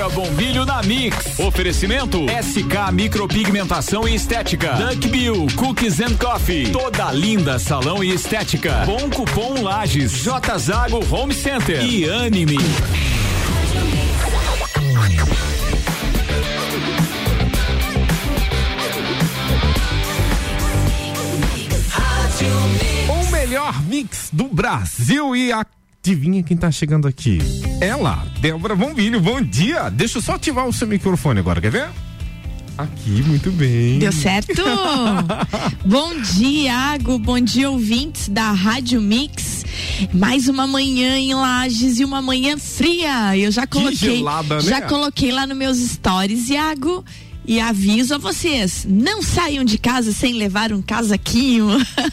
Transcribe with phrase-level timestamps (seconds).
[0.00, 1.38] Débora Bombilho na Mix.
[1.38, 4.72] Oferecimento SK Micropigmentação e Estética.
[4.72, 6.72] Duck Bill Cookies and Coffee.
[6.72, 8.84] Toda linda salão e estética.
[8.86, 10.12] Bom Cupom Lages.
[10.12, 11.84] J Zago Home Center.
[11.84, 12.56] E Anime.
[23.08, 25.62] O melhor mix do Brasil e a
[26.02, 27.38] Adivinha quem tá chegando aqui?
[27.78, 29.90] Ela, Débora Bombilho, bom dia.
[29.90, 31.90] Deixa eu só ativar o seu microfone agora, quer ver?
[32.78, 33.98] Aqui, muito bem.
[33.98, 34.62] Deu certo?
[35.84, 37.18] bom dia, Iago.
[37.18, 39.66] Bom dia, ouvintes da Rádio Mix.
[40.14, 43.36] Mais uma manhã em Lages e uma manhã fria.
[43.36, 44.62] Eu já coloquei, gelada, né?
[44.62, 47.04] já coloquei lá nos meus stories, Iago.
[47.52, 51.66] E aviso a vocês, não saiam de casa sem levar um casaquinho.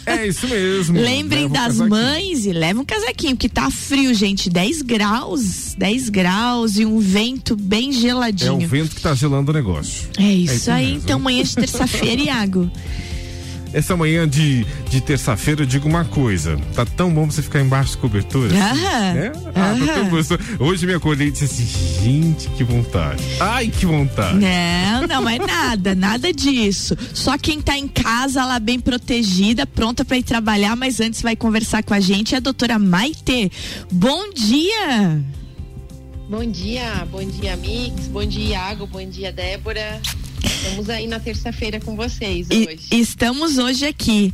[0.04, 0.98] É isso mesmo.
[1.00, 1.90] Lembrem um das casaquinho.
[1.92, 4.50] mães e levem um casaquinho, porque tá frio, gente.
[4.50, 8.56] 10 graus, 10 graus e um vento bem É geladinho.
[8.56, 10.10] o vento que tá gelando o negócio.
[10.18, 11.02] É isso, isso aí, mesmo.
[11.04, 12.72] então manhã de terça-feira, Iago.
[13.74, 16.58] Essa manhã de, de terça-feira eu digo uma coisa.
[16.74, 18.48] Tá tão bom você ficar embaixo de cobertura.
[18.48, 19.32] assim, Aham, né?
[19.56, 20.40] Ah, tá tão gostoso.
[20.60, 23.22] Hoje me acordei e disse assim, gente, que vontade.
[23.40, 24.38] Ai, que vontade.
[24.38, 26.96] Não, não é nada, nada disso.
[27.14, 31.36] Só quem tá em casa lá bem protegida, pronta para ir trabalhar, mas antes vai
[31.36, 33.52] conversar com a gente é a doutora Maite.
[33.92, 35.22] Bom dia!
[36.30, 40.02] Bom dia, bom dia, Mix, bom dia, Iago, bom dia, Débora.
[40.44, 42.88] Estamos aí na terça-feira com vocês E- hoje.
[42.92, 44.34] estamos hoje aqui.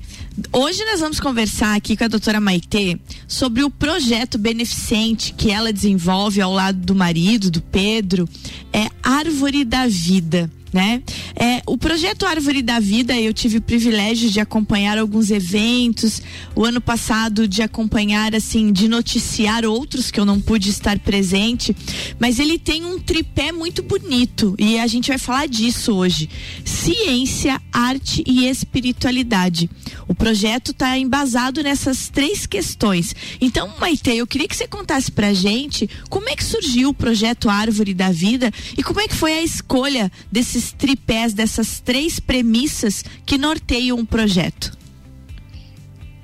[0.51, 5.71] Hoje nós vamos conversar aqui com a doutora Maitê sobre o projeto beneficente que ela
[5.71, 8.27] desenvolve ao lado do marido, do Pedro,
[8.71, 10.49] é Árvore da Vida.
[10.73, 11.03] Né?
[11.35, 16.19] É, o projeto Árvore da Vida, eu tive o privilégio de acompanhar alguns eventos,
[16.55, 21.75] o ano passado de acompanhar, assim, de noticiar outros que eu não pude estar presente,
[22.17, 26.27] mas ele tem um tripé muito bonito e a gente vai falar disso hoje.
[26.65, 29.69] Ciência, arte e espiritualidade.
[30.07, 33.15] O projeto está embasado nessas três questões.
[33.39, 37.49] Então, Maite, eu queria que você contasse pra gente como é que surgiu o projeto
[37.49, 43.03] Árvore da Vida e como é que foi a escolha desses tripés, dessas três premissas
[43.25, 44.77] que norteiam o projeto.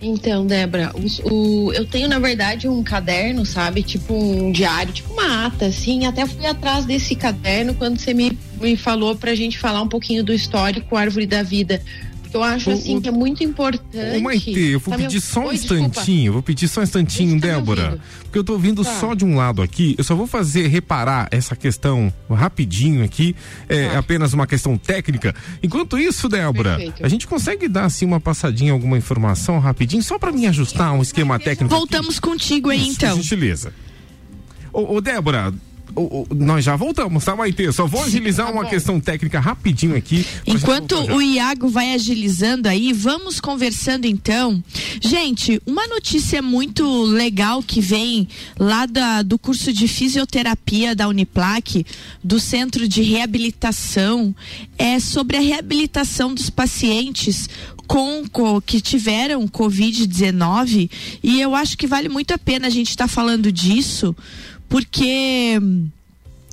[0.02, 3.84] Então, Débora, os- o- eu tenho, na verdade, um caderno, sabe?
[3.84, 6.06] Tipo um diário, tipo uma ata, assim.
[6.06, 10.24] Até fui atrás desse caderno quando você me, me falou pra gente falar um pouquinho
[10.24, 11.82] do histórico Árvore da Vida.
[12.32, 14.18] Eu acho, O- assim, o- que é muito importante.
[14.18, 16.82] Ô, Maite, eu vou Tá me- pedir só um Oi, instantinho, eu vou pedir só
[16.82, 18.00] um instantinho, tá Débora.
[18.24, 19.00] Porque eu tô ouvindo Tá.
[19.00, 19.96] só de um lado aqui.
[19.98, 23.36] Eu só vou fazer reparar essa questão rapidinho aqui.
[23.68, 23.98] É Tá.
[24.00, 25.34] apenas uma questão técnica.
[25.64, 27.04] Enquanto isso, Débora, Perfeito.
[27.06, 31.02] a gente consegue dar assim uma passadinha, alguma informação rapidinho, só pra me ajustar um
[31.02, 31.66] esquema técnico.
[31.74, 31.74] aqui?
[31.76, 33.16] Voltamos contigo aí, Isso, então.
[33.16, 33.74] Gentileza.
[34.72, 35.52] Ô, ô Débora,
[36.02, 37.72] ô, ô, nós já voltamos, tá, Maite?
[37.74, 38.70] Só vou agilizar tá uma bom.
[38.70, 40.26] questão técnica rapidinho aqui.
[40.46, 41.14] Enquanto já.
[41.16, 44.64] o Iago vai agilizando aí, vamos conversando então.
[45.02, 48.28] Gente, uma notícia muito legal que vem
[48.58, 51.86] lá da- do curso de fisioterapia da Uniplac,
[52.24, 54.36] do Centro de Reabilitação,
[54.78, 57.50] é sobre a reabilitação dos pacientes
[57.88, 60.90] com, co- que tiveram Covid-19.
[61.24, 64.16] E eu acho que vale muito a pena a gente estar falando disso,
[64.70, 65.60] porque.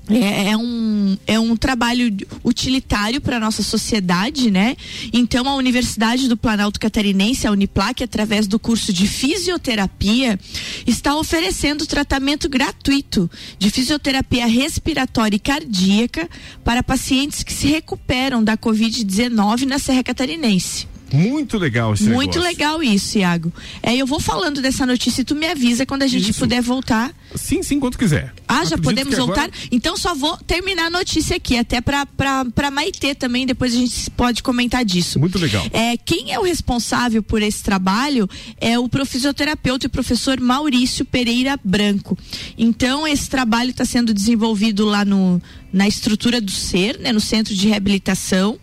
[0.08, 4.76] É, é um, é um trabalho utilitário para a nossa sociedade, né?
[5.12, 10.38] Então, a Universidade do Planalto Catarinense, a Uniplac, através do curso de fisioterapia,
[10.86, 13.28] está oferecendo tratamento gratuito
[13.58, 16.30] de fisioterapia respiratória e cardíaca
[16.62, 20.86] para pacientes que se recuperam da Covid-19 na Serra Catarinense.
[21.12, 22.42] Muito legal esse Muito negócio.
[22.42, 23.52] legal isso, Iago.
[23.82, 26.40] É, eu vou falando dessa notícia e tu me avisa quando a gente Isso.
[26.40, 27.12] puder voltar.
[27.36, 28.34] Sim, sim, quanto quiser.
[28.48, 29.50] Ah, já podemos agora- voltar?
[29.70, 34.42] Então só vou terminar a notícia aqui, até pra Maitê também, depois a gente pode
[34.42, 35.18] comentar disso.
[35.18, 35.64] Muito legal.
[35.72, 38.28] É, quem é o responsável por esse trabalho
[38.60, 42.18] é o fisioterapeuta e professor Maurício Pereira Branco.
[42.58, 45.40] Então, esse trabalho está sendo desenvolvido lá no,
[45.72, 48.58] na estrutura do SER, né, no Centro de Reabilitação.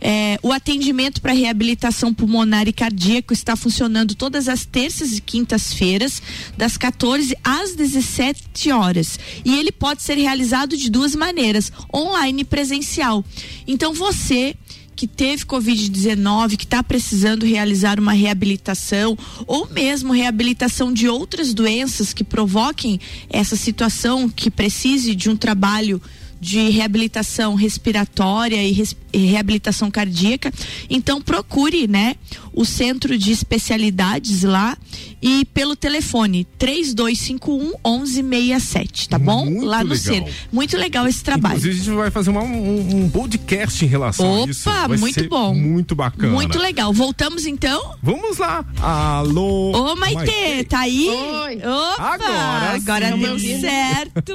[0.00, 6.22] É, o atendimento para reabilitação pulmonar e cardíaco está funcionando todas as terças e quintas-feiras,
[6.56, 7.74] das 14 às
[8.18, 9.18] 17 horas.
[9.44, 13.24] E ele pode ser realizado de duas maneiras: online e presencial.
[13.66, 14.54] Então, você
[14.96, 19.16] que teve Covid-19, que está precisando realizar uma reabilitação,
[19.46, 22.98] ou mesmo reabilitação de outras doenças que provoquem
[23.30, 26.02] essa situação, que precise de um trabalho
[26.40, 30.52] de reabilitação respiratória e, res- e reabilitação cardíaca,
[30.90, 32.14] então procure, né,
[32.60, 34.76] o centro de especialidades lá
[35.22, 39.44] e pelo telefone 3251 1167, tá bom?
[39.44, 39.96] Muito lá no legal.
[40.14, 40.34] centro.
[40.50, 41.56] Muito legal esse trabalho.
[41.58, 44.64] Inclusive, a gente vai fazer uma- um, um podcast em relação Opa, a isso.
[44.70, 45.54] Vai muito ser bom.
[45.54, 46.32] Muito bacana.
[46.32, 46.92] Muito legal.
[46.92, 47.94] Voltamos então?
[48.02, 48.64] Vamos lá.
[48.80, 49.92] Alô.
[49.92, 51.08] Ô, Maitê, tá aí?
[51.08, 51.56] Oi.
[51.58, 53.18] Opa, Agora agora sim.
[53.20, 54.32] deu certo.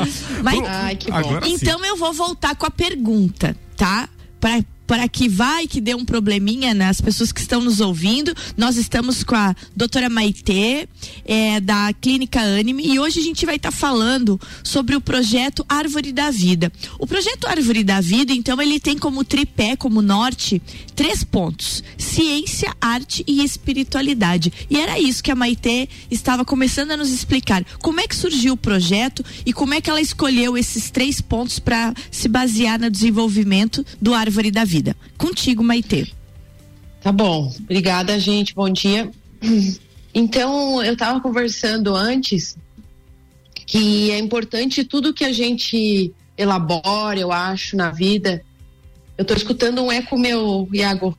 [0.42, 1.16] Maitê, Ai, que bom.
[1.18, 1.52] Agora sim.
[1.54, 4.08] Então eu vou voltar com a pergunta, tá?
[4.40, 8.34] Para para que vai que dê um probleminha nas pessoas que estão nos ouvindo.
[8.56, 10.88] Nós estamos com a doutora Maitê,
[11.26, 16.10] é, da Clínica Anime, e hoje a gente vai estar falando sobre o projeto Árvore
[16.10, 16.72] da Vida.
[16.98, 20.62] O projeto Árvore da Vida, então, ele tem como tripé, como norte,
[20.96, 24.50] três pontos: ciência, arte e espiritualidade.
[24.70, 27.62] E era isso que a Maitê estava começando a nos explicar.
[27.80, 31.58] Como é que surgiu o projeto e como é que ela escolheu esses três pontos
[31.58, 34.77] para se basear no desenvolvimento do Árvore da Vida.
[35.16, 36.06] Contigo, Maitê.
[37.00, 37.52] Tá bom.
[37.60, 38.54] Obrigada, gente.
[38.54, 39.10] Bom dia.
[40.14, 42.56] Então, eu estava conversando antes
[43.66, 48.42] que é importante tudo que a gente elabora, eu acho, na vida.
[49.16, 51.16] Eu estou escutando um eco meu, Iago.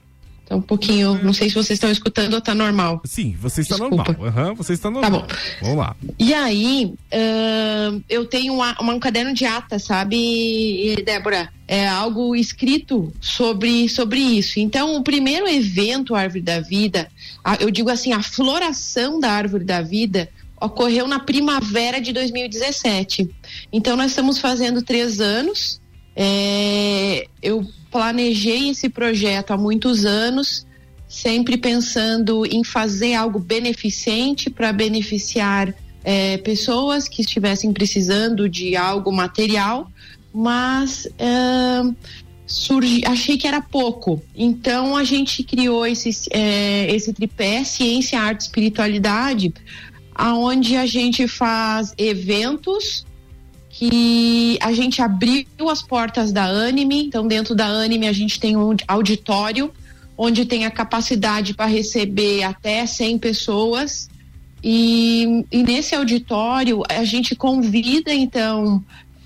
[0.49, 1.23] Tá um pouquinho.
[1.23, 3.01] Não sei se vocês estão escutando ou tá normal.
[3.05, 4.11] Sim, você está Desculpa.
[4.11, 4.27] normal.
[4.27, 5.11] Aham, você está normal.
[5.21, 5.27] bom.
[5.61, 5.95] Vamos lá.
[6.17, 11.49] E aí, ahn, eu tenho uma, uma- um caderno de ata, sabe, Débora?
[11.67, 14.59] É algo escrito sobre, sobre isso.
[14.59, 17.07] Então, o primeiro evento Árvore da Vida,
[17.43, 20.29] a- eu digo assim, a floração da Árvore da Vida
[20.59, 23.29] ocorreu na primavera de 2017.
[23.71, 25.79] Então, nós estamos fazendo três anos.
[26.15, 30.65] É, eu planejei esse projeto há muitos anos
[31.07, 39.11] sempre pensando em fazer algo beneficente para beneficiar eh, pessoas que estivessem precisando de algo
[39.11, 39.91] material,
[40.31, 41.95] mas ahn,
[42.45, 44.21] surgi, achei que era pouco.
[44.35, 49.51] Então a gente criou esse, eh, esse tripé ciência, arte, espiritualidade,
[50.13, 53.03] aonde a gente faz eventos
[53.79, 58.57] que a gente abriu as portas da Anime, então dentro da Anime a gente tem
[58.57, 59.71] um auditório
[60.17, 64.09] onde tem a capacidade para receber até 100 pessoas.
[64.61, 68.83] E, e nesse auditório a gente convida então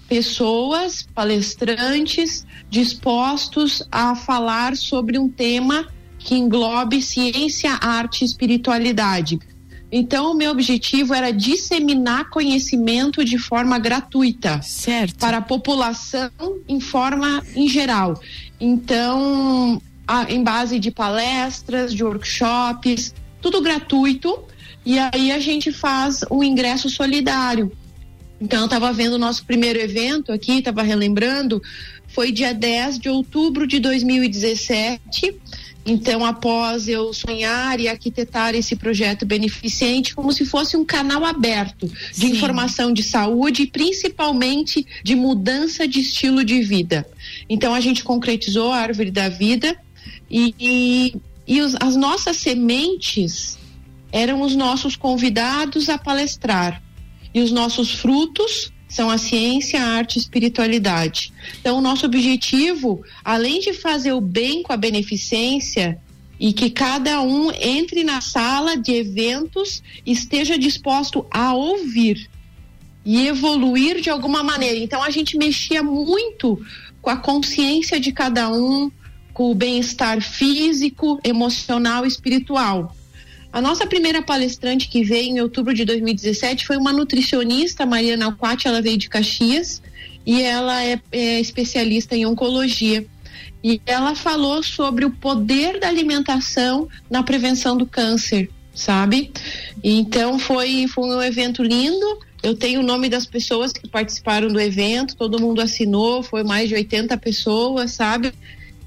[0.08, 5.88] pessoas, palestrantes dispostos a falar sobre um tema
[6.20, 9.40] que englobe ciência, arte e espiritualidade.
[9.96, 15.18] Então, o meu objetivo era disseminar conhecimento de forma gratuita Certo.
[15.20, 16.32] para a população
[16.68, 18.20] em forma em geral.
[18.60, 24.40] Então, a- em base de palestras, de workshops, tudo gratuito.
[24.84, 27.72] E aí a gente faz um ingresso solidário.
[28.42, 31.62] Então, eu estava vendo o nosso primeiro evento aqui, estava relembrando,
[32.08, 35.36] foi dia 10 de outubro de 2017.
[35.86, 41.88] Então, após eu sonhar e arquitetar esse projeto beneficente, como se fosse um canal aberto
[41.88, 42.32] de Sim.
[42.32, 47.06] informação de saúde e principalmente de mudança de estilo de vida.
[47.50, 49.78] Então, a gente concretizou a árvore da vida
[50.32, 51.16] e, e,
[51.46, 53.58] e os- as nossas sementes
[54.12, 56.82] eram os nossos convidados a palestrar.
[57.34, 61.34] E os nossos frutos são a ciência, a arte e a espiritualidade.
[61.60, 66.00] Então, o nosso objetivo, além de fazer o bem com a beneficência
[66.40, 72.30] e que cada um entre na sala de eventos esteja disposto a ouvir
[73.04, 74.78] e evoluir de alguma maneira.
[74.78, 76.64] Então, a gente mexia muito
[77.02, 78.92] com a consciência de cada um,
[79.34, 82.96] com o bem-estar físico, emocional e espiritual.
[83.54, 88.68] A nossa primeira palestrante que veio em outubro de 2017 foi uma nutricionista, Mariana Alquati,
[88.68, 89.80] ela veio de Caxias
[90.26, 93.06] e ela é, é especialista em oncologia.
[93.64, 99.32] E ela falou sobre o poder da alimentação na prevenção do câncer, sabe?
[99.84, 102.20] Então foi, foi um evento lindo.
[102.42, 106.70] Eu tenho o nome das pessoas que participaram do evento, todo mundo assinou, foi mais
[106.70, 108.34] de 80 pessoas, sabe?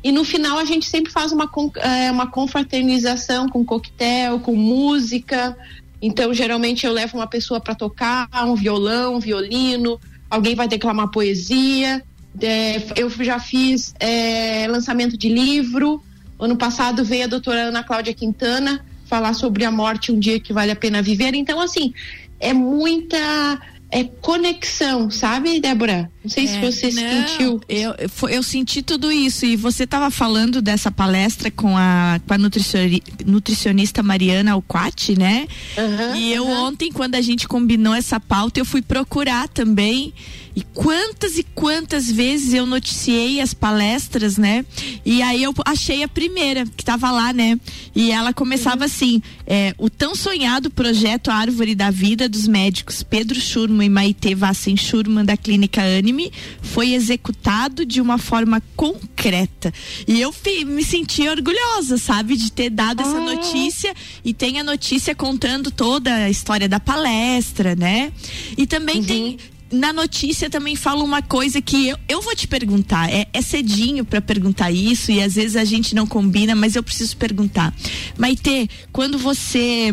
[0.06, 5.58] E no final a gente sempre faz uma, eh, uma confraternização com coquetel, com música.
[6.00, 9.98] Então, geralmente eu levo uma pessoa para tocar, um violão, um violino,
[10.30, 12.04] alguém vai declamar poesia.
[12.40, 16.00] Eh, eu já fiz eh, lançamento de livro.
[16.38, 20.52] Ano passado veio a doutora Ana Cláudia Quintana falar sobre a morte, um dia que
[20.52, 21.34] vale a pena viver.
[21.34, 21.92] Então, assim,
[22.38, 26.10] é muita é conexão, sabe, Débora?
[26.22, 27.60] Não sei se É, você não, sentiu.
[27.68, 27.94] Eu,
[28.28, 29.46] eu, senti tudo isso.
[29.46, 35.46] E você estava falando dessa palestra com a, com a nutricioni- nutricionista Mariana Alquati, né?
[35.78, 36.64] Aham, e eu aham.
[36.64, 40.12] ontem, quando a gente combinou essa pauta, eu fui procurar também.
[40.56, 44.64] E quantas e quantas vezes eu noticiei as palestras, né?
[45.04, 47.60] E aí eu achei a primeira que estava lá, né?
[47.94, 48.86] E ela começava uhum.
[48.86, 54.34] assim: é, o tão sonhado projeto Árvore da Vida dos médicos Pedro Schurman e Maite
[54.34, 56.32] Vassen Schurman da Clínica Anime
[56.62, 59.70] foi executado de uma forma concreta.
[60.08, 60.34] E eu
[60.66, 63.20] me senti orgulhosa, sabe, de ter dado essa ah.
[63.20, 63.94] notícia
[64.24, 68.10] e tem a notícia contando toda a história da palestra, né?
[68.56, 69.04] E também uhum.
[69.04, 69.38] tem
[69.70, 73.10] na notícia também fala uma coisa que eu, eu vou te perguntar.
[73.12, 76.82] É, é cedinho para perguntar isso e às vezes a gente não combina, mas eu
[76.82, 77.74] preciso perguntar.
[78.16, 79.90] Maite, quando você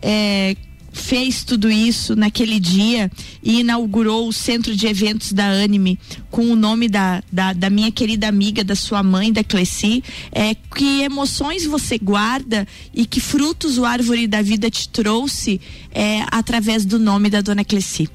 [0.00, 0.56] é,
[0.92, 3.10] fez tudo isso naquele dia
[3.42, 5.98] e inaugurou o centro de eventos da Anime
[6.30, 10.54] com o nome da, da, da minha querida amiga, da sua mãe, da Cleci, é,
[10.54, 15.60] que emoções você guarda e que frutos o Árvore da Vida te trouxe
[15.92, 18.08] é, através do nome da dona Cleci?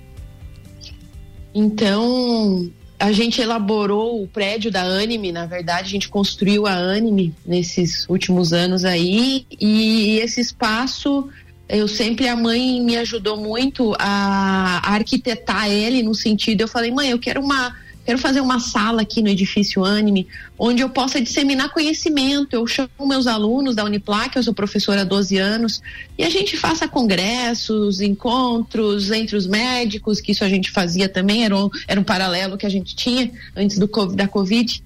[1.54, 7.34] Então, a gente elaborou o prédio da Anime, na verdade, a gente construiu a Anime
[7.46, 11.30] nesses últimos anos aí, e esse espaço,
[11.68, 17.10] eu sempre, a mãe me ajudou muito a, arquitetar ele, no sentido, eu falei, mãe,
[17.10, 20.28] eu quero uma Quero fazer uma sala aqui no edifício Anime,
[20.60, 22.54] onde eu possa disseminar conhecimento.
[22.54, 25.82] Eu chamo meus alunos da Uniplac, eu sou professora há 12 anos,
[26.18, 31.46] e a gente faça congressos, encontros entre os médicos, que isso a gente fazia também,
[31.46, 34.84] era um, era um paralelo que a gente tinha antes do, da Covid.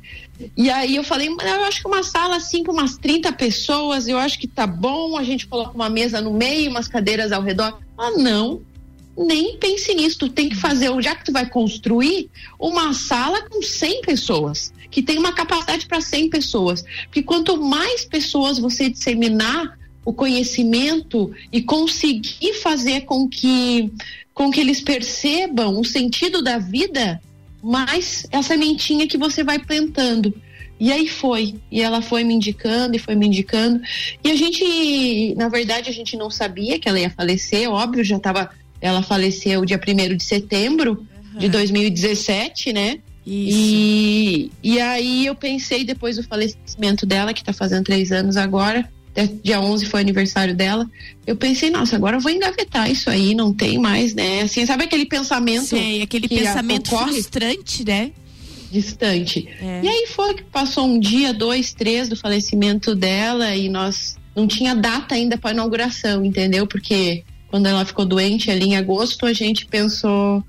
[0.56, 4.20] E aí eu falei, eu acho que uma sala assim com umas 30 pessoas, eu
[4.20, 7.80] acho que tá bom, a gente coloca uma mesa no meio, umas cadeiras ao redor.
[7.98, 8.62] Ah, não,
[9.18, 10.20] nem pense nisso.
[10.20, 15.02] Tu tem que fazer, já que tu vai construir, uma sala com 100 pessoas, que
[15.02, 16.84] tem uma capacidade para 100 pessoas.
[17.06, 23.92] Porque quanto mais pessoas você disseminar o conhecimento e conseguir fazer com que,
[24.34, 27.22] com que eles percebam o sentido da vida,
[27.62, 30.34] mais essa sementinha que você vai plantando.
[30.80, 33.82] E aí foi, e ela foi me indicando e foi me indicando.
[34.24, 38.18] E a gente, na verdade, a gente não sabia que ela ia falecer, óbvio, já
[38.18, 41.40] estava ela faleceu dia 1 de setembro uhum.
[41.40, 43.00] de 2017, né?
[43.26, 43.58] Isso.
[43.60, 48.90] E, e aí eu pensei, depois do falecimento dela, que tá fazendo três anos agora,
[49.44, 50.90] dia 11 foi aniversário dela,
[51.26, 54.42] eu pensei, nossa, agora eu vou engavetar isso aí, não tem mais, né?
[54.42, 55.66] Assim, sabe aquele pensamento?
[55.66, 57.14] Sei, aquele pensamento ocorre?
[57.14, 58.12] frustrante, né?
[58.72, 59.48] Distante.
[59.62, 59.82] É.
[59.84, 64.46] E aí foi que passou um dia, dois, três do falecimento dela e nós não
[64.48, 66.68] tinha data ainda para inauguração, entendeu?
[66.68, 70.44] Porque quando ela ficou doente ali em agosto, a gente pensou,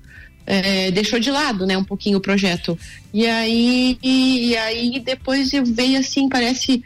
[0.45, 2.77] é, deixou de lado, né, um pouquinho o projeto.
[3.13, 6.83] E aí, e, e aí depois veio assim, parece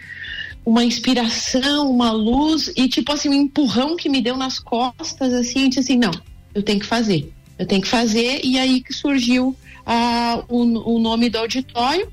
[0.66, 5.64] uma inspiração, uma luz e tipo assim, um empurrão que me deu nas costas, assim,
[5.64, 6.12] eu disse assim, não,
[6.54, 9.56] eu tenho que fazer, eu tenho que fazer, e aí que surgiu
[9.86, 12.08] a, o, o nome do auditório,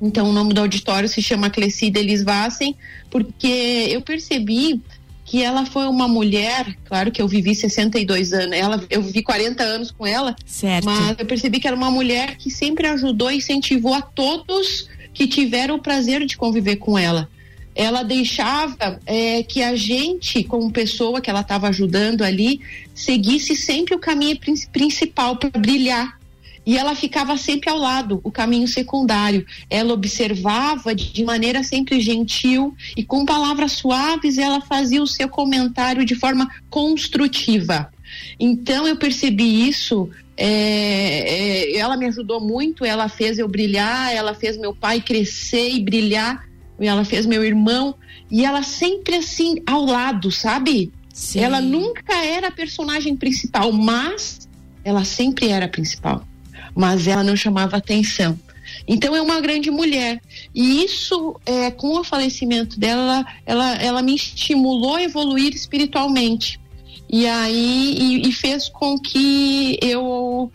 [0.00, 2.74] então o nome do auditório se chama Clecida Elis Vassen,
[3.10, 4.80] porque eu percebi
[5.24, 9.62] que ela foi uma mulher, claro que eu vivi 62 anos, ela, eu vivi 40
[9.62, 10.84] anos com ela, certo.
[10.84, 15.26] mas eu percebi que era uma mulher que sempre ajudou e incentivou a todos que
[15.26, 17.28] tiveram o prazer de conviver com ela.
[17.74, 22.60] Ela deixava é, que a gente, como pessoa que ela estava ajudando ali,
[22.94, 24.38] seguisse sempre o caminho
[24.72, 26.20] principal para brilhar,
[26.66, 29.44] e ela ficava sempre ao lado, o caminho secundário.
[29.68, 36.04] Ela observava de maneira sempre gentil e com palavras suaves ela fazia o seu comentário
[36.04, 37.90] de forma construtiva.
[38.40, 40.08] Então eu percebi isso.
[40.36, 45.70] É, é, ela me ajudou muito, ela fez eu brilhar, ela fez meu pai crescer
[45.70, 46.48] e brilhar,
[46.80, 47.94] e ela fez meu irmão,
[48.28, 50.90] e ela sempre assim ao lado, sabe?
[51.12, 51.38] Sim.
[51.38, 54.48] Ela nunca era a personagem principal, mas
[54.82, 56.26] ela sempre era a principal
[56.74, 58.38] mas ela não chamava atenção.
[58.86, 60.20] Então é uma grande mulher.
[60.54, 66.60] E isso, é, com o falecimento dela, ela, ela me estimulou a evoluir espiritualmente.
[67.08, 70.50] E aí e, e fez com que eu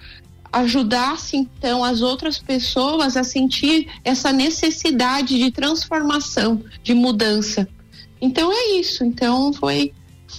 [0.52, 7.68] ajudasse então as outras pessoas a sentir essa necessidade de transformação, de mudança.
[8.20, 9.04] Então é isso.
[9.04, 9.94] Então foi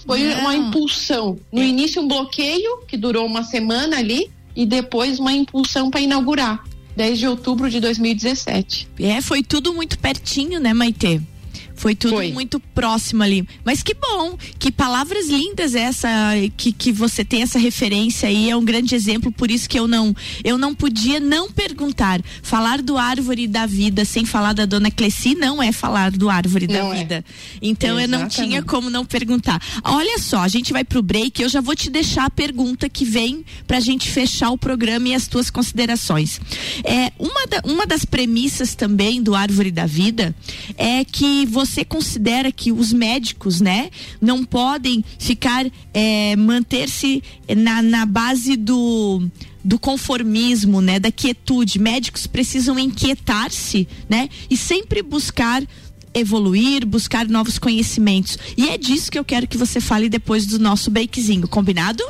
[0.06, 0.40] foi Não.
[0.40, 1.38] uma impulsão.
[1.52, 1.66] No é.
[1.66, 4.30] início um bloqueio que durou uma semana ali,
[4.60, 6.62] e depois uma impulsão para inaugurar,
[6.94, 8.88] 10 de outubro de 2017.
[9.00, 11.18] É, foi tudo muito pertinho, né, Maite?
[11.80, 12.30] Foi tudo Foi.
[12.30, 13.48] muito próximo ali.
[13.64, 16.10] Mas que bom, que palavras lindas essa,
[16.54, 19.88] que, que você tem essa referência aí, é um grande exemplo, por isso que eu
[19.88, 22.20] não, eu não podia não perguntar.
[22.42, 26.66] Falar do árvore da vida sem falar da dona Cleci não é falar do árvore
[26.66, 26.98] não da é.
[26.98, 27.24] vida.
[27.62, 28.12] Então Exatamente.
[28.12, 29.58] eu não tinha como não perguntar.
[29.82, 33.06] Olha só, a gente vai pro break, eu já vou te deixar a pergunta que
[33.06, 36.38] vem pra gente fechar o programa e as tuas considerações.
[36.84, 40.34] É, uma, da, uma das premissas também do árvore da vida
[40.76, 47.22] é que você considera que os médicos, né, não podem ficar, é, manter-se
[47.56, 49.22] na, na base do
[49.62, 51.78] do conformismo, né, da quietude.
[51.78, 55.62] Médicos precisam inquietar-se, né, e sempre buscar
[56.14, 58.38] evoluir, buscar novos conhecimentos.
[58.56, 62.02] E é disso que eu quero que você fale depois do nosso breakzinho, combinado?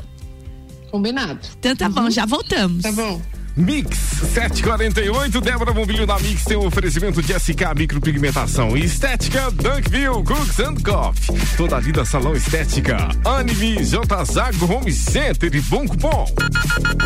[0.90, 1.40] Combinado.
[1.58, 1.92] Então tá uhum.
[1.92, 2.82] bom, já voltamos.
[2.82, 3.20] Tá bom.
[3.56, 3.98] Mix
[4.32, 10.60] 748, Débora Bombilho da Mix tem um oferecimento de SK Micropigmentação e Estética Dunkville Cooks
[10.60, 11.36] and Coffee.
[11.56, 12.96] Toda a vida salão estética.
[13.24, 16.26] Anime J Zago Home Center e Bom Cupom.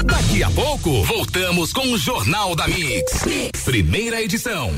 [0.05, 3.25] Daqui a pouco, voltamos com o Jornal da mix.
[3.25, 3.63] mix.
[3.65, 4.73] Primeira edição.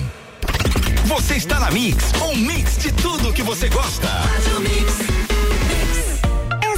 [1.06, 4.08] Você está na Mix, um mix de tudo que você gosta.
[4.08, 5.15] Faz o mix.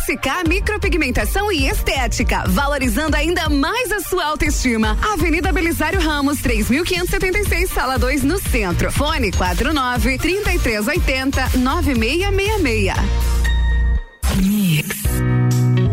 [0.08, 4.96] SK Micropigmentação e Estética, valorizando ainda mais a sua autoestima.
[5.02, 8.90] Avenida Belisário Ramos, 3576, sala 2, no centro.
[8.90, 12.94] Fone 49 3380 9666.
[14.36, 14.96] Mix.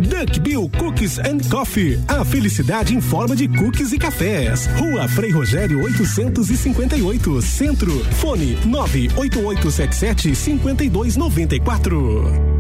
[0.08, 2.00] Duck Bill Cookies and Coffee.
[2.08, 4.70] A felicidade em forma de cookies e cafés.
[4.78, 7.92] Rua Frei Rogério 858, Centro.
[8.16, 12.55] Fone 98877 5294.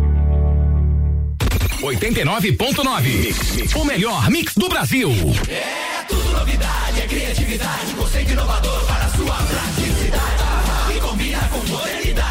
[1.85, 3.75] 89.9.
[3.75, 5.11] O melhor mix do Brasil.
[5.47, 10.95] É tudo novidade, é criatividade, conceito inovador para sua praticidade.
[10.95, 12.24] E combina com modernidade.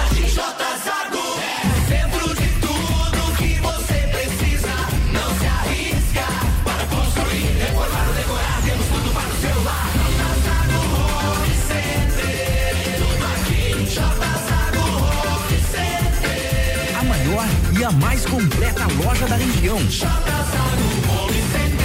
[17.85, 19.77] A mais completa loja da região.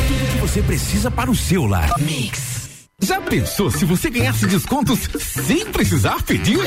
[0.08, 1.89] Tudo que você precisa para o seu lar.
[2.00, 2.88] Mix.
[3.01, 6.60] Já pensou se você ganhasse descontos sem precisar pedir?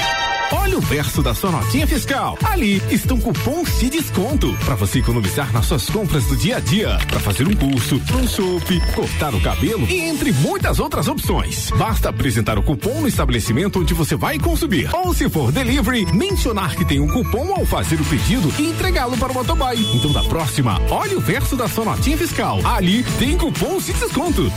[0.53, 2.37] Olha o verso da sua notinha fiscal.
[2.45, 6.99] Ali estão cupons de desconto para você economizar nas suas compras do dia a dia,
[7.09, 11.71] para fazer um curso, um chope, cortar o cabelo e entre muitas outras opções.
[11.71, 14.91] Basta apresentar o cupom no estabelecimento onde você vai consumir.
[14.95, 19.17] Ou se for delivery, mencionar que tem um cupom ao fazer o pedido e entregá-lo
[19.17, 19.79] para o motoboy.
[19.95, 22.61] Então da próxima, olhe o verso da sua notinha fiscal.
[22.67, 24.53] Ali tem cupons de desconto.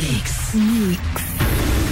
[0.00, 0.54] Mix.
[0.54, 1.49] Mix.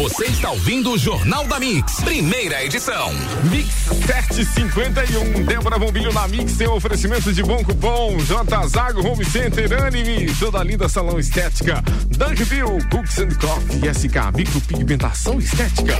[0.00, 3.12] Você está ouvindo o Jornal da Mix, primeira edição.
[3.50, 3.68] Mix
[4.06, 5.44] 751.
[5.44, 8.16] Débora Bombilho na Mix tem oferecimento de bom cupom.
[8.20, 10.34] J Zago Home Center Anime.
[10.38, 11.82] Toda linda salão estética.
[12.16, 13.94] Dunkville Cooks and Coffee.
[13.94, 15.98] SK Micropigmentação Estética.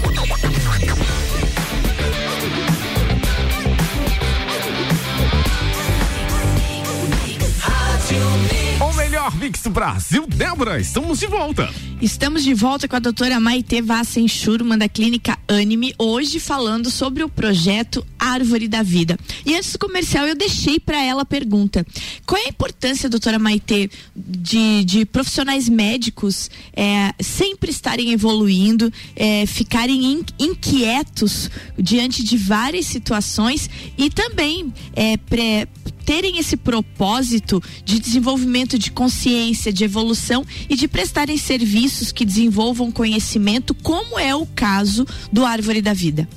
[9.40, 11.72] Mix Brasil, Débora, estamos de volta.
[12.02, 17.24] Estamos de volta com a doutora Maite Vassen Schurman da Clínica Anime, hoje falando sobre
[17.24, 19.18] o projeto Árvore da Vida.
[19.46, 21.86] E antes do comercial, eu deixei para ela a pergunta:
[22.26, 29.46] qual é a importância, doutora Maite, de, de profissionais médicos é, sempre estarem evoluindo, é,
[29.46, 35.66] ficarem in, inquietos diante de várias situações e também é, pré,
[36.10, 42.90] terem esse propósito de desenvolvimento de consciência, de evolução e de prestarem serviços que desenvolvam
[42.90, 46.28] conhecimento, como é o caso do Árvore da Vida.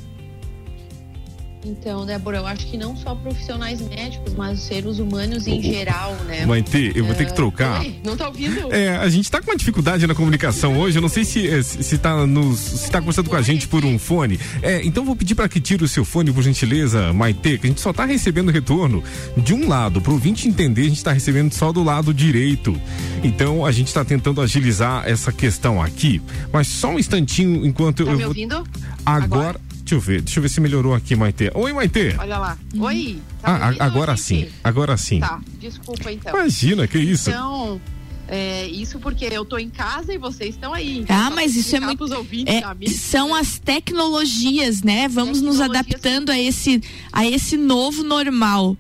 [1.65, 6.13] Então, Débora, eu acho que não só profissionais médicos, mas os seres humanos em geral,
[6.27, 6.45] né?
[6.45, 7.79] Maite, eu vou ter que Ah, trocar.
[7.79, 7.95] oi?
[8.03, 8.73] Não tá ouvindo?
[8.73, 10.97] É, a gente tá com uma dificuldade na comunicação hoje.
[10.97, 13.85] Eu não sei se, eh, se, tá nos, se tá conversando com a gente por
[13.85, 14.37] um fone.
[14.61, 17.69] É, então vou pedir para que tire o seu fone, por gentileza, Maite, que a
[17.69, 19.01] gente só tá recebendo retorno
[19.37, 20.01] de um lado.
[20.01, 22.75] Pro ouvinte entender, a gente tá recebendo só do lado direito.
[23.23, 26.21] Então a gente tá tentando agilizar essa questão aqui.
[26.51, 28.63] Mas só um instantinho enquanto Tá eu me vou- ouvindo?
[29.05, 29.59] Agora,
[29.93, 31.51] deixa eu ver, deixa eu ver se melhorou aqui, Maite.
[31.53, 32.15] Oi, Maite.
[32.19, 32.57] Olha lá.
[32.79, 33.21] Oi?
[33.41, 35.19] Tá Ah, agora sim, agora sim.
[35.19, 36.33] Tá, desculpa então.
[36.33, 37.29] Imagina, que isso.
[37.29, 37.79] Então,
[38.27, 41.05] é, isso porque eu tô em casa e vocês estão aí.
[41.09, 42.03] Ah, Só mas isso é muito.
[42.11, 43.39] ouvintes, é, amigos, são né?
[43.39, 45.07] as tecnologias, né?
[45.07, 48.75] Vamos nos adaptando a esse, a esse novo normal,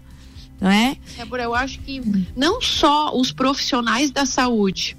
[0.59, 0.97] não é?
[1.15, 2.01] Débora, eu acho que
[2.35, 4.97] não só os profissionais da saúde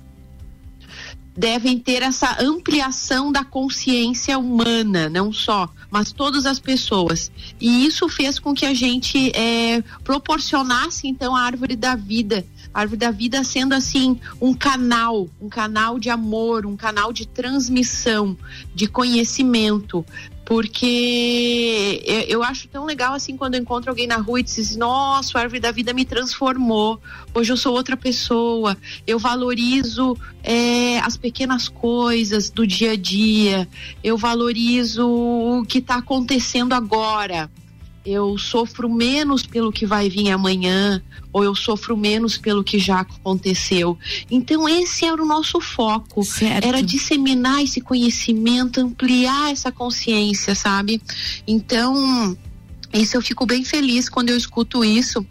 [1.37, 7.31] devem ter essa ampliação da consciência humana, não só, mas todas as pessoas.
[7.61, 12.81] E isso fez com que a gente eh, proporcionasse então a árvore da vida, a
[12.81, 18.37] árvore da vida sendo assim um canal, um canal de amor, um canal de transmissão,
[18.75, 20.05] de conhecimento.
[20.45, 25.39] Porque eu, acho tão legal assim quando eu encontro alguém na rua e diz: Nossa,
[25.39, 27.01] a árvore da vida me transformou.
[27.33, 28.77] Hoje eu sou outra pessoa.
[29.07, 33.67] Eu valorizo eh, as pequenas coisas do dia a dia.
[34.03, 37.51] Eu valorizo o que está acontecendo agora.
[38.05, 43.01] Eu sofro menos pelo que vai vir amanhã, ou eu sofro menos pelo que já
[43.01, 43.99] aconteceu.
[44.31, 46.23] Então, esse era o nosso foco.
[46.23, 46.67] Certo.
[46.67, 51.01] Era disseminar esse conhecimento, ampliar essa consciência, sabe?
[51.47, 52.37] Então,
[52.93, 55.27] isso eu fico bem feliz quando eu escuto isso.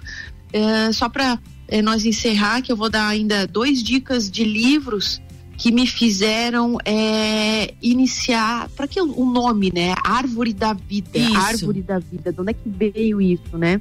[0.52, 1.40] É, só para
[1.84, 5.22] nós encerrar, que eu vou dar ainda dois dicas de livros
[5.63, 9.95] que me fizeram é, iniciar, para que o nome, né?
[10.04, 11.17] Árvore da Vida.
[11.17, 11.38] Isso.
[11.38, 12.34] Árvore da Vida.
[12.34, 13.80] De onde é que veio isso, né?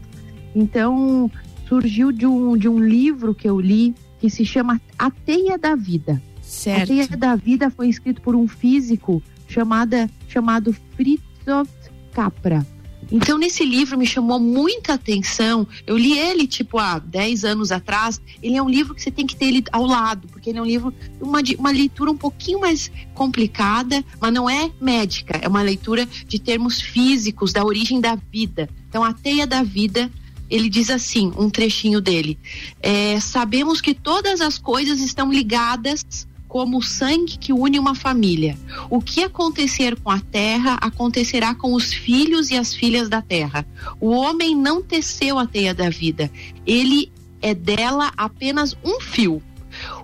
[0.55, 1.29] Então,
[1.69, 5.75] surgiu de um, de um livro que eu li que se chama A Teia da
[5.75, 6.23] Vida.
[6.39, 6.87] A Certo.
[6.87, 11.69] Teia da Vida foi escrito por um físico chamada, chamado Fritjof
[12.13, 12.65] Capra.
[13.13, 15.69] Então, nesse livro me chamou muita atenção.
[15.87, 18.19] Eu li ele, tipo, há 10 anos atrás.
[18.43, 20.63] Ele é um livro que você tem que ter ele ao lado, porque ele é
[20.63, 25.39] um livro, uma, uma leitura um pouquinho mais complicada, mas não é médica.
[25.43, 28.67] É uma leitura de termos físicos, da origem da vida.
[28.89, 30.11] Então, a teia da vida,
[30.49, 32.39] ele diz assim, um trechinho dele.
[32.81, 38.59] É, sabemos que todas as coisas estão ligadas como o sangue que une uma família.
[38.91, 43.67] O que acontecer com a terra acontecerá com os filhos e as filhas da terra.
[43.99, 46.31] O homem não teceu a teia da vida,
[46.67, 47.11] ele
[47.41, 49.43] é dela apenas um fio.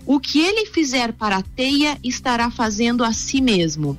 [0.06, 3.98] O que ele fizer para a teia estará fazendo a si mesmo.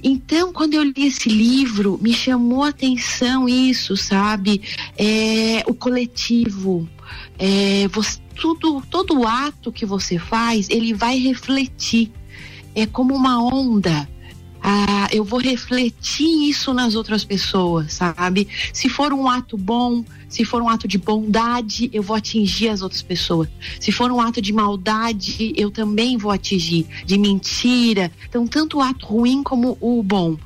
[0.00, 4.62] Então, quando eu li esse livro, me chamou a atenção isso, sabe?
[4.96, 6.88] É, o coletivo,
[7.36, 12.10] é, você- tudo, todo ato que você faz, ele vai refletir.
[12.74, 14.08] É como uma onda.
[14.60, 18.48] Ah, eu vou refletir isso nas outras pessoas, sabe?
[18.72, 22.82] Se for um ato bom, se for um ato de bondade, eu vou atingir as
[22.82, 23.48] outras pessoas.
[23.80, 26.86] Se for um ato de maldade, eu também vou atingir.
[27.04, 28.10] De mentira.
[28.28, 30.36] Então, tanto o ato ruim como o bom.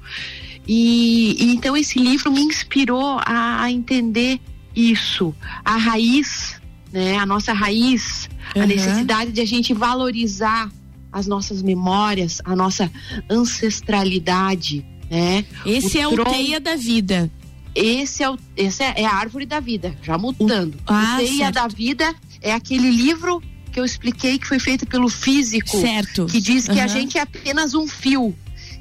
[0.69, 4.41] E, e então esse livro me inspirou a, a entender
[4.75, 6.62] isso, a raiz,
[6.93, 7.17] né?
[7.17, 8.67] A nossa raiz, a Uhum.
[8.67, 10.71] necessidade de a gente valorizar
[11.11, 12.91] as nossas memórias, a nossa
[13.73, 15.45] ancestralidade, né?
[15.67, 17.31] Esse é o teia da vida.
[17.75, 20.77] Esse é, o, esse é, é a árvore da vida, já mudando.
[20.87, 21.55] Ah, o Teia certo.
[21.55, 26.27] da Vida é aquele livro que eu expliquei que foi feito pelo físico Certo.
[26.27, 26.89] que diz que a Aham.
[26.89, 28.35] gente é apenas um fio.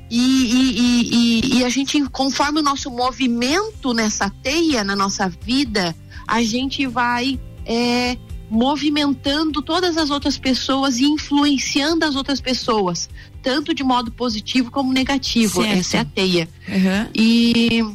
[0.10, 5.30] E, e- e- e- e a gente, conforme o nosso movimento nessa teia, na nossa
[5.30, 5.95] vida,
[6.28, 8.17] a gente vai é,
[8.50, 13.10] movimentando todas as outras pessoas e influenciando as outras pessoas,
[13.41, 15.62] tanto de modo positivo como negativo.
[15.62, 15.80] Certo.
[15.80, 16.50] Essa é a teia.
[16.67, 17.10] Aham.
[17.15, 17.86] E,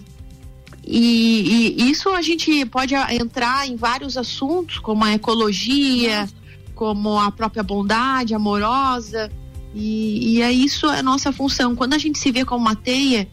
[0.86, 6.28] e, e isso a gente pode entrar em vários assuntos, como a ecologia,
[6.74, 9.30] como a própria bondade amorosa.
[9.74, 11.76] E, e é isso a nossa função.
[11.76, 13.28] Quando a gente se vê como uma teia,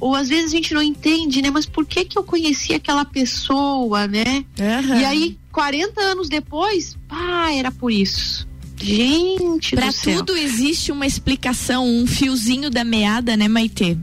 [0.00, 1.50] ou às vezes a gente não entende, né?
[1.50, 4.44] Mas por que que eu conheci aquela pessoa, né?
[4.60, 5.00] Aham.
[5.00, 8.46] E aí, 40 anos depois, ah, era por isso.
[8.76, 10.18] Gente céu.
[10.18, 13.98] tudo existe uma explicação, um fiozinho da meada, né, Maitê?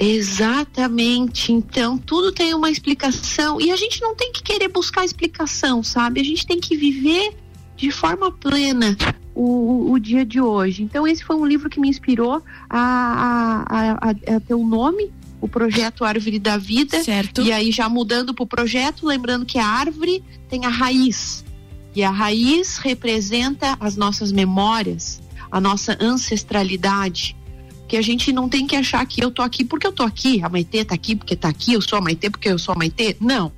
[0.00, 1.52] Exatamente.
[1.52, 6.20] Então, tudo tem uma explicação e a gente não tem que querer buscar explicação, sabe?
[6.20, 7.36] A gente tem que viver
[7.76, 8.96] de forma plena
[9.32, 10.82] o, o dia de hoje.
[10.82, 14.66] Então, esse foi um livro que me inspirou a, a, a, a ter o um
[14.66, 15.12] nome,
[15.46, 17.02] o projeto Árvore da Vida.
[17.02, 17.42] Certo.
[17.42, 21.44] E aí, já mudando para o projeto, lembrando que a árvore tem a raiz.
[21.94, 27.36] E a raiz representa as nossas memórias, a nossa ancestralidade
[27.88, 30.42] que a gente não tem que achar que eu tô aqui porque eu tô aqui,
[30.42, 32.78] a Maitê tá aqui porque tá aqui, eu sou a Maitê porque eu sou a
[32.78, 33.16] Maitê.
[33.20, 33.52] Não.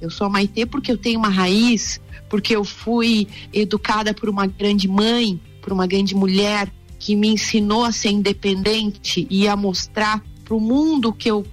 [0.00, 4.46] Eu sou a Maitê porque eu tenho uma raiz, porque eu fui educada por uma
[4.46, 10.22] grande mãe, por uma grande mulher que me ensinou a ser independente e a mostrar
[10.44, 11.46] pro mundo que eu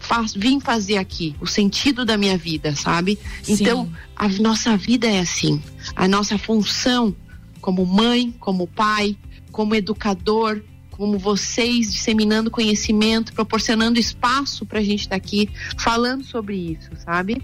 [0.00, 3.18] faz, vim fazer aqui, o sentido da minha vida, sabe?
[3.42, 3.54] Sim.
[3.54, 5.62] Então, a nossa vida é assim.
[5.94, 7.14] A nossa função
[7.60, 9.16] como mãe, como pai,
[9.50, 16.24] como educador, como vocês disseminando conhecimento, proporcionando espaço para a gente estar tá aqui falando
[16.24, 17.40] sobre isso, sabe?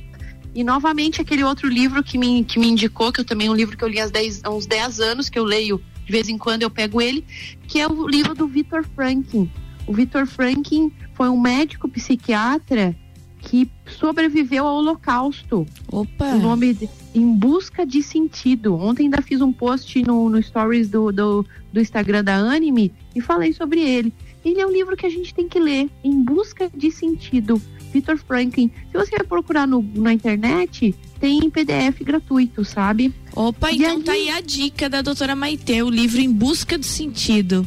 [0.54, 3.54] E novamente aquele outro livro que me, que me indicou, que eu também é um
[3.54, 6.28] livro que eu li há, 10, há uns 10 anos, que eu leio de vez
[6.28, 7.24] em quando eu pego ele,
[7.66, 9.50] que é o livro do Victor Franklin.
[9.86, 12.96] O Victor Franklin foi um médico psiquiatra
[13.40, 15.66] que sobreviveu ao Holocausto.
[15.92, 16.24] Opa!
[16.34, 18.74] O nome de, Em Busca de Sentido.
[18.74, 23.20] Ontem ainda fiz um post no, no stories do, do, do Instagram da Anime e
[23.20, 24.14] falei sobre ele.
[24.42, 27.60] Ele é um livro que a gente tem que ler, Em Busca de Sentido.
[27.92, 28.70] Victor Franklin.
[28.90, 33.14] Se você vai procurar no, na internet, tem PDF gratuito, sabe?
[33.36, 36.76] Opa, E então aí- tá aí a dica da doutora Maitê, o livro Em Busca
[36.78, 37.64] do Sentido.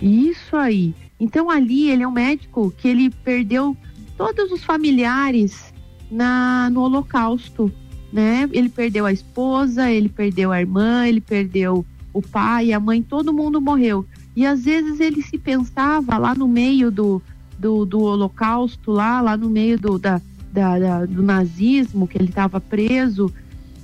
[0.00, 0.94] Isso aí.
[1.20, 3.76] Então ali ele é um médico que ele perdeu
[4.16, 5.72] todos os familiares
[6.10, 7.72] na no Holocausto,
[8.12, 8.48] né?
[8.52, 13.32] Ele perdeu a esposa, ele perdeu a irmã, ele perdeu o pai, a mãe, todo
[13.32, 14.06] mundo morreu.
[14.34, 17.20] E às vezes ele se pensava lá no meio do,
[17.58, 20.20] do, do Holocausto, lá, lá no meio do, da,
[20.52, 23.32] da- da- do nazismo, que ele estava preso.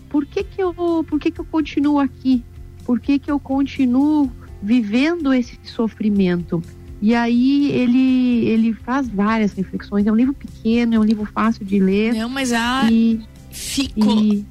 [0.09, 2.43] Por que que eu, por que que eu continuo aqui?
[2.85, 4.31] Por que que eu continuo
[4.63, 6.63] vivendo esse sofrimento?
[7.07, 10.07] E aí ele, ele faz várias reflexões.
[10.07, 12.15] É um livro pequeno, é um livro fácil de ler.
[12.15, 14.19] Não, mas a E, ficou.
[14.23, 14.43] e,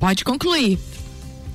[0.00, 0.80] Pode concluir.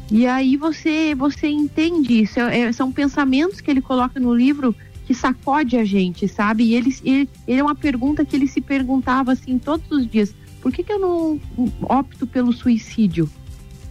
[0.09, 2.39] e aí você, você entende isso.
[2.39, 4.73] É- é- são pensamentos que ele coloca no livro
[5.05, 6.63] que sacode a gente, sabe?
[6.63, 10.33] E ele, ele, ele é uma pergunta que ele se perguntava assim todos os dias.
[10.61, 11.41] Por que, que eu não
[11.81, 13.29] opto pelo suicídio?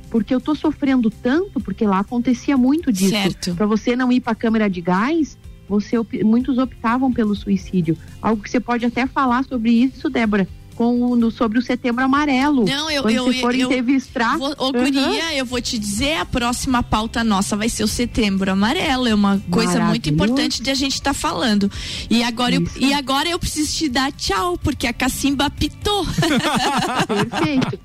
[0.09, 3.13] Porque eu tô sofrendo tanto, porque lá acontecia muito disso.
[3.55, 5.37] Para você não ir para a câmera de gás,
[5.69, 7.97] você muitos optavam pelo suicídio.
[8.21, 10.47] Algo que você pode até falar sobre isso, Débora,
[10.77, 12.65] com no- sobre o Setembro Amarelo.
[12.65, 14.71] Não, eu- Quando eu- for eu- entrevistar, Vou, ô.
[14.73, 19.09] Guria, eu vou te dizer, a próxima pauta nossa vai ser o setembro amarelo.
[19.09, 21.71] É uma coisa muito importante de a gente estar falando.
[22.11, 26.07] E agora, eu, e agora eu preciso te dar tchau, porque a cacimba apitou.
[27.07, 27.79] Perfeito.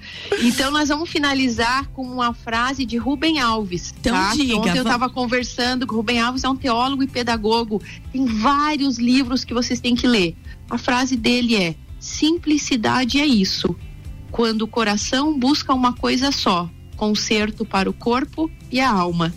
[0.44, 3.94] Então nós vamos finalizar com uma frase de Rubem Alves.
[4.00, 4.32] Então tá?
[4.36, 7.82] diga, Ontem eu va- estava conversando com o Rubem Alves, é um teólogo e pedagogo.
[8.12, 10.36] Tem vários livros que vocês têm que ler.
[10.70, 11.76] A frase dele é:
[12.12, 13.76] simplicidade é isso.
[14.32, 19.34] Quando o coração busca uma coisa só, conserto para o corpo e a alma.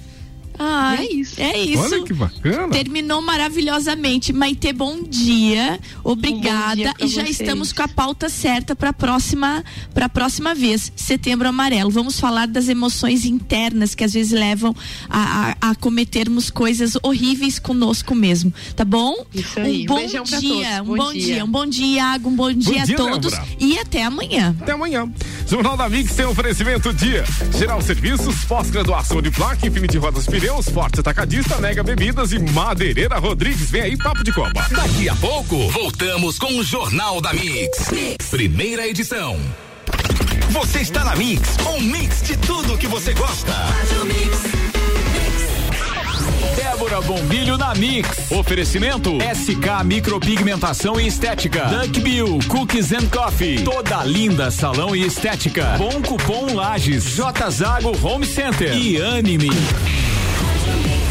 [0.59, 1.41] Ai, é isso.
[1.41, 1.83] É isso.
[1.83, 2.69] Olha que bacana.
[2.69, 4.33] Terminou maravilhosamente.
[4.33, 5.81] Maite, bom dia.
[6.03, 6.77] Obrigada.
[6.77, 7.41] dia pra e já vocês.
[7.41, 11.91] estamos com a pauta certa para a próxima, pra próxima vez, Setembro Amarelo.
[11.91, 14.75] Vamos falar das emoções internas que às vezes levam
[15.09, 18.53] a, a, a cometermos coisas horríveis conosco mesmo.
[18.77, 19.25] Tá bom?
[19.35, 19.83] Isso aí.
[19.83, 20.81] Um bom Beijão pra dia, todos.
[20.81, 21.23] um Bom bom dia.
[21.35, 23.49] dia, um bom dia, Iago, um bom dia dia, a todos Débora.
[23.59, 24.55] e até amanhã.
[24.61, 25.11] Até amanhã.
[25.49, 27.25] Jornal da Mix tem oferecimento dia.
[27.59, 33.71] Geral Serviços, pós-graduação de placa, Infinity Rodas Pneus, Forte Atacadista, Mega Bebidas e Madeireira Rodrigues.
[33.71, 34.67] Vem aí, papo de copa.
[34.71, 37.89] Daqui a pouco, voltamos com o Jornal da mix.
[38.31, 39.41] Primeira edição.
[40.51, 43.55] Você está na Mix, um mix de tudo que você gosta.
[46.55, 48.31] Débora Bombilho na Mix.
[48.31, 51.65] Oferecimento SK Micropigmentação e Estética.
[51.65, 53.65] Duck Bill Cookies and Coffee.
[53.65, 55.79] Toda linda salão e estética.
[55.79, 57.17] Bom cupom Lages.
[57.17, 58.77] J Zago Home Center.
[58.77, 59.49] E Anime.
[60.65, 61.04] to me.